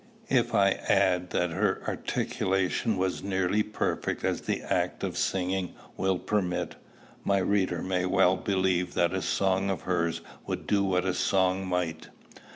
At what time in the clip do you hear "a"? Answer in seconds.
9.13-9.21, 11.05-11.13